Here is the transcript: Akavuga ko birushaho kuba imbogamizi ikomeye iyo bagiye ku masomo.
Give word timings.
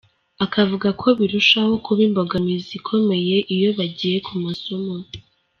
Akavuga 0.45 0.87
ko 1.01 1.07
birushaho 1.19 1.71
kuba 1.85 2.01
imbogamizi 2.07 2.69
ikomeye 2.79 3.35
iyo 3.55 3.69
bagiye 3.77 4.17
ku 4.27 4.33
masomo. 4.43 4.95